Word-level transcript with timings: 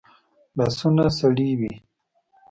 لاسونه 0.57 1.05
سړې 1.19 1.49
وي 1.59 1.73